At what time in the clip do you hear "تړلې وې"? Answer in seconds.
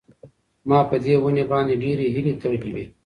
2.41-2.85